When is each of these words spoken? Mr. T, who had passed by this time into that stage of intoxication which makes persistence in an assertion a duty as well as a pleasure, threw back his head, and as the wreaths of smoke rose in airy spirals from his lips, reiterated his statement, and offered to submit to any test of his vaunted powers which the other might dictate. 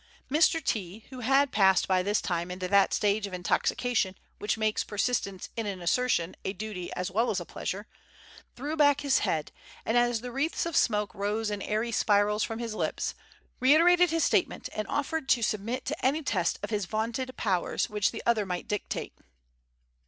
Mr. 0.31 0.59
T, 0.63 1.05
who 1.11 1.19
had 1.19 1.51
passed 1.51 1.87
by 1.87 2.01
this 2.01 2.21
time 2.21 2.49
into 2.49 2.67
that 2.67 2.91
stage 2.91 3.27
of 3.27 3.35
intoxication 3.35 4.15
which 4.39 4.57
makes 4.57 4.83
persistence 4.83 5.49
in 5.55 5.67
an 5.67 5.79
assertion 5.79 6.35
a 6.43 6.53
duty 6.53 6.91
as 6.93 7.11
well 7.11 7.29
as 7.29 7.39
a 7.39 7.45
pleasure, 7.45 7.85
threw 8.55 8.75
back 8.75 9.01
his 9.01 9.19
head, 9.19 9.51
and 9.85 9.95
as 9.99 10.21
the 10.21 10.31
wreaths 10.31 10.65
of 10.65 10.75
smoke 10.75 11.13
rose 11.13 11.51
in 11.51 11.61
airy 11.61 11.91
spirals 11.91 12.41
from 12.43 12.57
his 12.57 12.73
lips, 12.73 13.13
reiterated 13.59 14.09
his 14.09 14.23
statement, 14.23 14.69
and 14.73 14.87
offered 14.87 15.29
to 15.29 15.43
submit 15.43 15.85
to 15.85 16.03
any 16.03 16.23
test 16.23 16.57
of 16.63 16.71
his 16.71 16.85
vaunted 16.87 17.37
powers 17.37 17.87
which 17.87 18.09
the 18.09 18.23
other 18.25 18.43
might 18.47 18.67
dictate. 18.67 19.13